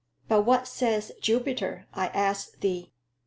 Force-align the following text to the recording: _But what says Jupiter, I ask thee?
_But 0.27 0.47
what 0.47 0.67
says 0.67 1.11
Jupiter, 1.21 1.85
I 1.93 2.07
ask 2.07 2.59
thee? 2.61 2.91